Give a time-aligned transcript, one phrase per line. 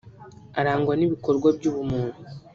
[0.59, 2.17] Arangwa n’ibikorwa by’ubumuntu